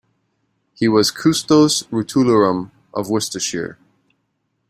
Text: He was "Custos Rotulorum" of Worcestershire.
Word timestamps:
He 0.73 0.87
was 0.87 1.11
"Custos 1.11 1.83
Rotulorum" 1.91 2.71
of 2.91 3.11
Worcestershire. 3.11 3.77